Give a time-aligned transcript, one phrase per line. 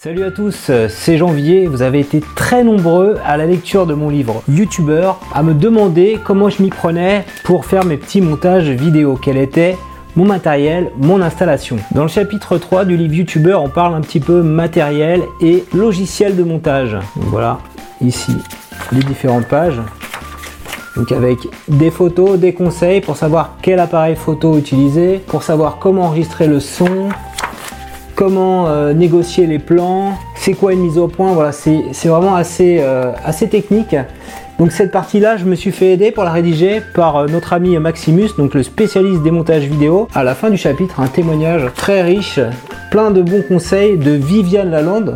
[0.00, 1.66] Salut à tous, c'est Janvier.
[1.66, 6.20] Vous avez été très nombreux à la lecture de mon livre YouTuber à me demander
[6.24, 9.76] comment je m'y prenais pour faire mes petits montages vidéo, quel était
[10.14, 11.78] mon matériel, mon installation?
[11.96, 16.36] Dans le chapitre 3 du livre YouTuber, on parle un petit peu matériel et logiciel
[16.36, 16.96] de montage.
[17.16, 17.58] Voilà,
[18.00, 18.36] ici
[18.92, 19.80] les différentes pages.
[20.94, 26.04] Donc avec des photos, des conseils pour savoir quel appareil photo utiliser, pour savoir comment
[26.04, 27.08] enregistrer le son,
[28.18, 32.78] comment euh, négocier les plans, c'est quoi une mise au point, voilà, c'est vraiment assez,
[32.80, 33.94] euh, assez technique.
[34.58, 37.78] Donc cette partie-là, je me suis fait aider pour la rédiger par euh, notre ami
[37.78, 40.08] Maximus, donc le spécialiste des montages vidéo.
[40.16, 42.40] À la fin du chapitre, un témoignage très riche,
[42.90, 45.14] plein de bons conseils de Viviane Lalande,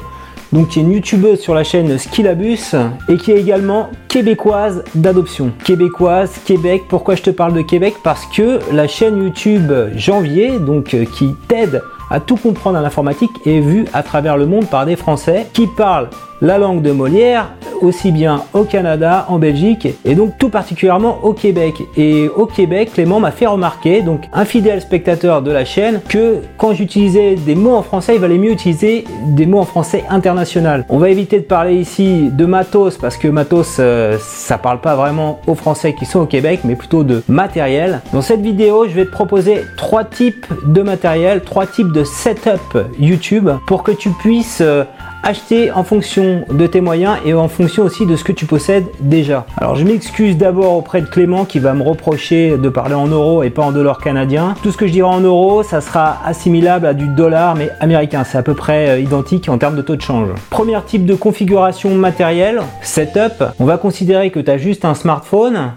[0.52, 2.76] donc qui est une youtubeuse sur la chaîne Skillabus
[3.08, 5.50] et qui est également québécoise d'adoption.
[5.64, 7.94] Québécoise, Québec, pourquoi je te parle de Québec?
[8.04, 13.60] Parce que la chaîne YouTube Janvier, donc qui t'aide à tout comprendre en informatique est
[13.60, 16.10] vu à travers le monde par des Français qui parlent
[16.42, 21.32] la langue de Molière, aussi bien au Canada, en Belgique et donc tout particulièrement au
[21.32, 21.74] Québec.
[21.96, 26.36] Et au Québec, Clément m'a fait remarquer, donc un fidèle spectateur de la chaîne, que
[26.56, 30.84] quand j'utilisais des mots en français, il valait mieux utiliser des mots en français international.
[30.88, 34.94] On va éviter de parler ici de matos parce que matos euh, ça parle pas
[34.94, 38.00] vraiment aux Français qui sont au Québec, mais plutôt de matériel.
[38.12, 42.60] Dans cette vidéo, je vais te proposer trois types de matériel, trois types de setup
[42.98, 44.84] YouTube pour que tu puisses euh,
[45.22, 48.86] acheter en fonction de tes moyens et en fonction aussi de ce que tu possèdes
[49.00, 49.46] déjà.
[49.56, 53.42] Alors je m'excuse d'abord auprès de Clément qui va me reprocher de parler en euros
[53.42, 54.54] et pas en dollars canadiens.
[54.62, 58.24] Tout ce que je dirai en euros, ça sera assimilable à du dollar mais américain.
[58.24, 60.28] C'est à peu près euh, identique en termes de taux de change.
[60.50, 63.44] Premier type de configuration matérielle, setup.
[63.58, 65.72] On va considérer que tu as juste un smartphone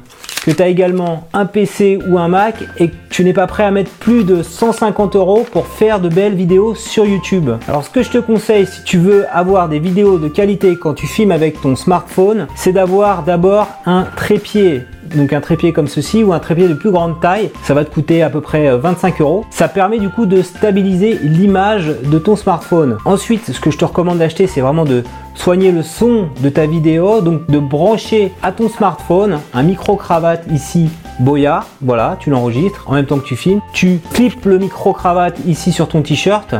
[0.46, 3.64] que tu as également un PC ou un Mac et que tu n'es pas prêt
[3.64, 7.50] à mettre plus de 150 euros pour faire de belles vidéos sur YouTube.
[7.68, 10.94] Alors ce que je te conseille si tu veux avoir des vidéos de qualité quand
[10.94, 14.84] tu filmes avec ton smartphone, c'est d'avoir d'abord un trépied
[15.16, 17.94] donc un trépied comme ceci ou un trépied de plus grande taille, ça va te
[17.94, 19.46] coûter à peu près 25 euh, euros.
[19.50, 22.98] Ça permet du coup de stabiliser l'image de ton smartphone.
[23.06, 25.04] Ensuite, ce que je te recommande d'acheter, c'est vraiment de
[25.36, 30.90] soigner le son de ta vidéo, donc de brancher à ton smartphone un micro-cravate ici
[31.20, 33.62] Boya, voilà, tu l'enregistres en même temps que tu filmes.
[33.74, 36.56] Tu clips le micro-cravate ici sur ton t-shirt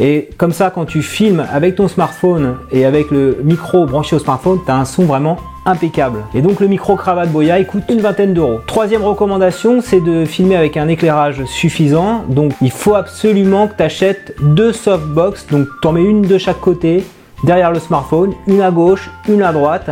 [0.00, 4.18] et comme ça, quand tu filmes avec ton smartphone et avec le micro branché au
[4.18, 5.36] smartphone, tu as un son vraiment
[5.66, 6.20] impeccable.
[6.34, 8.60] Et donc le micro cravate Boya il coûte une vingtaine d'euros.
[8.66, 12.24] Troisième recommandation, c'est de filmer avec un éclairage suffisant.
[12.28, 15.46] Donc il faut absolument que tu achètes deux softbox.
[15.50, 17.04] Donc tu mets une de chaque côté
[17.44, 19.90] derrière le smartphone, une à gauche, une à droite.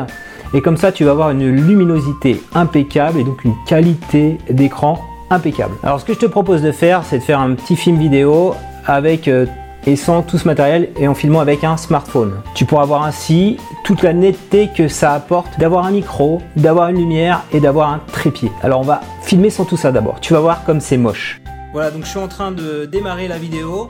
[0.54, 4.98] Et comme ça, tu vas avoir une luminosité impeccable et donc une qualité d'écran
[5.30, 5.74] impeccable.
[5.82, 8.54] Alors ce que je te propose de faire, c'est de faire un petit film vidéo
[8.86, 9.46] avec euh,
[9.86, 12.40] et sans tout ce matériel et en filmant avec un smartphone.
[12.54, 16.96] Tu pourras voir ainsi toute la netteté que ça apporte d'avoir un micro, d'avoir une
[16.96, 18.50] lumière et d'avoir un trépied.
[18.62, 20.20] Alors on va filmer sans tout ça d'abord.
[20.20, 21.40] Tu vas voir comme c'est moche.
[21.72, 23.88] Voilà, donc je suis en train de démarrer la vidéo.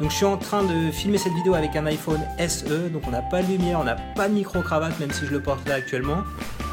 [0.00, 3.10] Donc je suis en train de filmer cette vidéo avec un iPhone SE, donc on
[3.10, 5.74] n'a pas de lumière, on n'a pas de micro-cravate même si je le porte là
[5.74, 6.16] actuellement.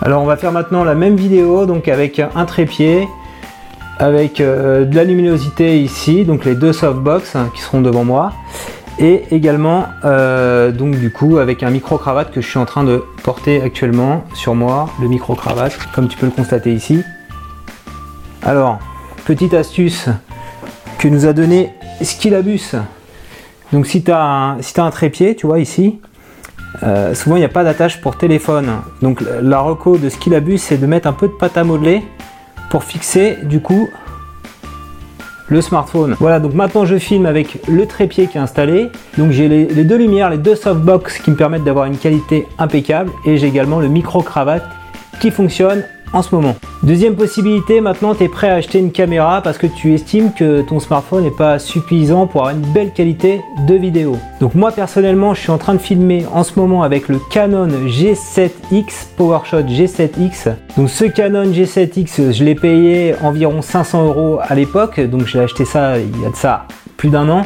[0.01, 3.06] Alors on va faire maintenant la même vidéo donc avec un trépied,
[4.00, 8.31] avec euh, de la luminosité ici, donc les deux softbox hein, qui seront devant moi,
[8.99, 12.83] et également euh, donc du coup avec un micro cravate que je suis en train
[12.83, 17.03] de porter actuellement sur moi, le micro cravate, comme tu peux le constater ici.
[18.43, 18.79] Alors,
[19.25, 20.09] petite astuce
[20.99, 22.75] que nous a donné Skillabus.
[23.73, 25.99] Donc si tu as, un, si as un trépied, tu vois ici,
[26.83, 28.69] euh, souvent il n'y a pas d'attache pour téléphone.
[29.01, 32.03] Donc la reco de Skillabus c'est de mettre un peu de pâte à modeler
[32.69, 33.89] pour fixer du coup
[35.49, 36.15] le smartphone.
[36.19, 38.91] Voilà, donc maintenant je filme avec le trépied qui est installé.
[39.17, 43.11] Donc j'ai les, deux lumières, les deux softbox qui me permettent d'avoir une qualité impeccable
[43.25, 44.63] et j'ai également le micro cravate
[45.19, 45.83] qui fonctionne
[46.13, 46.56] en ce moment.
[46.84, 50.62] Deuxième possibilité, maintenant tu es prêt à acheter une caméra parce que tu estimes que
[50.62, 54.18] ton smartphone n'est pas suffisant pour avoir une belle qualité de vidéo.
[54.40, 57.68] Donc moi personnellement, je suis en train de filmer en ce moment avec le Canon
[57.68, 60.54] G7X, PowerShot G7X.
[60.77, 65.65] Donc ce Canon G7X, je l'ai payé environ 500 euros à l'époque, donc j'ai acheté
[65.65, 66.65] ça il y a de ça
[66.98, 67.45] plus d'un an.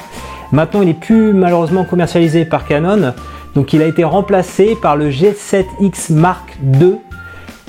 [0.52, 3.14] Maintenant, il n'est plus malheureusement commercialisé par Canon,
[3.56, 6.98] donc il a été remplacé par le G7X Mark II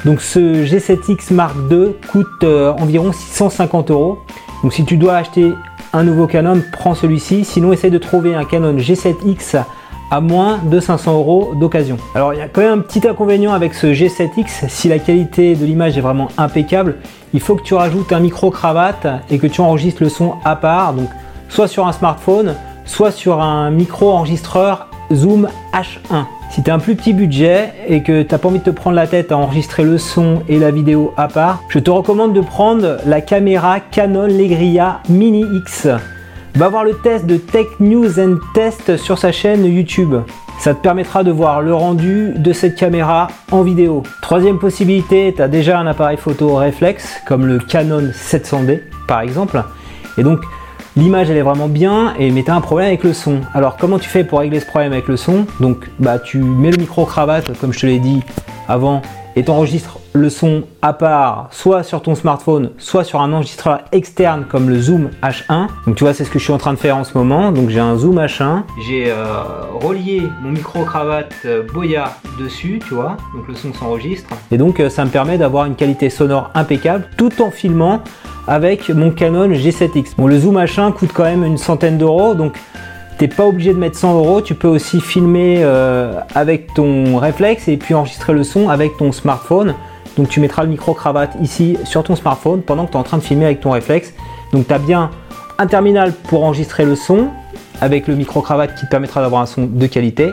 [0.05, 4.19] donc ce G7X Mark II coûte euh, environ 650 euros.
[4.63, 5.53] Donc si tu dois acheter
[5.93, 7.45] un nouveau Canon, prends celui-ci.
[7.45, 9.63] Sinon, essaye de trouver un Canon G7X
[10.11, 11.97] à moins de 500 euros d'occasion.
[12.15, 15.55] Alors il y a quand même un petit inconvénient avec ce G7X, si la qualité
[15.55, 16.97] de l'image est vraiment impeccable,
[17.33, 20.55] il faut que tu rajoutes un micro cravate et que tu enregistres le son à
[20.55, 21.09] part, donc
[21.49, 22.55] soit sur un smartphone,
[22.85, 26.42] soit sur un micro enregistreur Zoom H1.
[26.53, 28.69] Si tu as un plus petit budget et que tu n'as pas envie de te
[28.69, 32.35] prendre la tête à enregistrer le son et la vidéo à part, je te recommande
[32.35, 35.89] de prendre la caméra Canon Legria Mini X.
[36.55, 40.15] Va voir le test de Tech News and Test sur sa chaîne YouTube.
[40.59, 44.03] Ça te permettra de voir le rendu de cette caméra en vidéo.
[44.21, 49.65] Troisième possibilité, tu as déjà un appareil photo réflexe comme le Canon 700D par exemple.
[50.19, 50.41] Et donc
[50.97, 53.41] l'image elle est vraiment bien et mais tu as un problème avec le son.
[53.55, 55.47] Alors comment tu fais pour régler ce problème avec le son?
[55.61, 58.21] Donc bah tu mets le micro cravate comme je te l'ai dit
[58.69, 59.03] avant
[59.37, 64.45] et t'enregistres le son à part, soit sur ton smartphone, soit sur un enregistreur externe
[64.49, 65.69] comme le Zoom H1.
[65.87, 67.51] Donc tu vois, c'est ce que je suis en train de faire en ce moment.
[67.51, 68.63] Donc j'ai un Zoom H1.
[68.87, 69.43] J'ai euh,
[69.81, 73.17] relié mon micro-cravate euh, Boya dessus, tu vois.
[73.35, 74.29] Donc le son s'enregistre.
[74.51, 78.03] Et donc euh, ça me permet d'avoir une qualité sonore impeccable tout en filmant
[78.47, 80.17] avec mon Canon G7X.
[80.17, 82.35] Bon, le Zoom H1 coûte quand même une centaine d'euros.
[82.35, 82.57] Donc
[83.23, 87.69] T'es pas obligé de mettre 100 euros, tu peux aussi filmer euh, avec ton réflexe
[87.69, 89.75] et puis enregistrer le son avec ton smartphone.
[90.17, 93.19] Donc tu mettras le micro-cravate ici sur ton smartphone pendant que tu es en train
[93.19, 94.13] de filmer avec ton réflexe.
[94.53, 95.11] Donc tu as bien
[95.59, 97.29] un terminal pour enregistrer le son
[97.81, 100.33] avec le micro-cravate qui te permettra d'avoir un son de qualité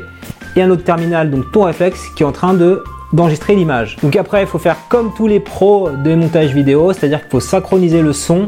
[0.56, 2.84] et un autre terminal, donc ton réflexe qui est en train de
[3.14, 3.98] d'enregistrer l'image.
[4.04, 7.40] Donc après, il faut faire comme tous les pros de montage vidéo, c'est-à-dire qu'il faut
[7.40, 8.46] synchroniser le son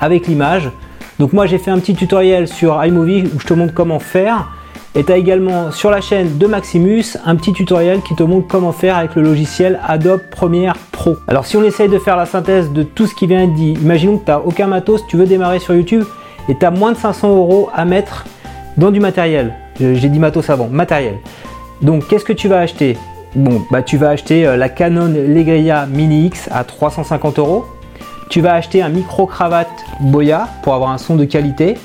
[0.00, 0.70] avec l'image.
[1.18, 4.48] Donc moi j'ai fait un petit tutoriel sur iMovie où je te montre comment faire.
[4.94, 8.46] Et tu as également sur la chaîne de Maximus un petit tutoriel qui te montre
[8.46, 11.16] comment faire avec le logiciel Adobe Premiere Pro.
[11.28, 13.72] Alors si on essaye de faire la synthèse de tout ce qui vient d'être dit,
[13.80, 16.04] imaginons que tu n'as aucun matos, tu veux démarrer sur YouTube
[16.48, 18.26] et tu as moins de 500 euros à mettre
[18.76, 19.54] dans du matériel.
[19.80, 21.14] J'ai dit matos avant, matériel.
[21.80, 22.98] Donc qu'est-ce que tu vas acheter?
[23.34, 27.64] Bon, bah tu vas acheter euh, la Canon Legria Mini X à 350 euros.
[28.28, 29.70] Tu vas acheter un micro-cravate
[30.00, 31.78] Boya pour avoir un son de qualité.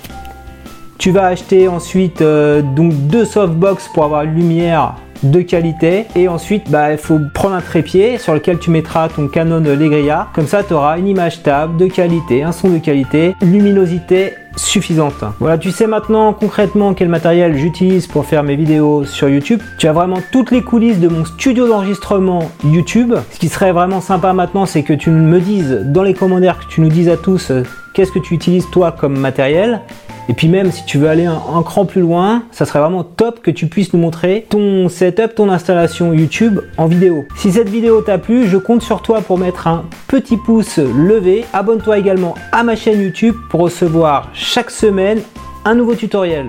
[0.97, 6.27] Tu vas acheter ensuite euh, donc deux softbox pour avoir une lumière de qualité et
[6.27, 10.45] ensuite bah, il faut prendre un trépied sur lequel tu mettras ton Canon Legria comme
[10.45, 15.23] ça tu auras une image stable de qualité un son de qualité luminosité suffisante.
[15.39, 19.61] Voilà, tu sais maintenant concrètement quel matériel j'utilise pour faire mes vidéos sur YouTube.
[19.77, 23.15] Tu as vraiment toutes les coulisses de mon studio d'enregistrement YouTube.
[23.31, 26.65] Ce qui serait vraiment sympa maintenant, c'est que tu me dises dans les commentaires, que
[26.65, 27.63] tu nous dises à tous euh,
[27.93, 29.81] qu'est-ce que tu utilises toi comme matériel.
[30.29, 33.41] Et puis même si tu veux aller un, cran plus loin, ça serait vraiment top
[33.41, 37.25] que tu puisses nous montrer ton setup, ton installation YouTube en vidéo.
[37.35, 41.45] Si cette vidéo t'a plu, je compte sur toi pour mettre un petit pouce levé.
[41.53, 45.21] Abonne-toi également à ma chaîne YouTube pour recevoir chaque semaine
[45.65, 46.47] un nouveau tutoriel.